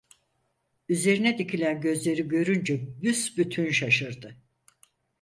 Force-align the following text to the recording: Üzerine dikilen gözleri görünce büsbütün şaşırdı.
Üzerine 0.89 1.37
dikilen 1.37 1.81
gözleri 1.81 2.27
görünce 2.27 3.01
büsbütün 3.03 3.69
şaşırdı. 3.71 4.37